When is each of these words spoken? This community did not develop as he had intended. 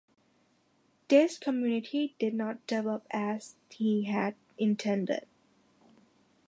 This 1.09 1.37
community 1.37 2.15
did 2.17 2.33
not 2.33 2.65
develop 2.65 3.05
as 3.11 3.53
he 3.69 4.05
had 4.05 4.33
intended. 4.57 5.27